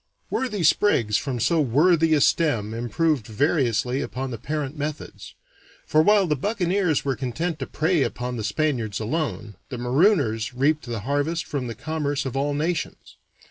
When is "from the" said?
11.45-11.75